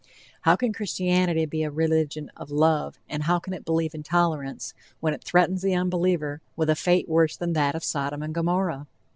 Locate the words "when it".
4.99-5.23